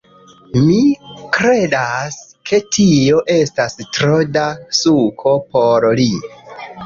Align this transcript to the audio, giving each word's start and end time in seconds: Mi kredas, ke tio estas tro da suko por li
Mi 0.67 0.77
kredas, 1.35 2.15
ke 2.51 2.59
tio 2.77 3.19
estas 3.35 3.77
tro 3.97 4.17
da 4.37 4.47
suko 4.81 5.35
por 5.57 5.87
li 6.03 6.09